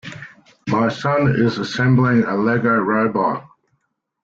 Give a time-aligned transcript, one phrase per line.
[0.67, 3.47] My son is assembling a Lego robot.